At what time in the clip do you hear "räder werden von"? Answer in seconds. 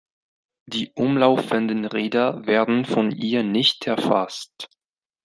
1.85-3.11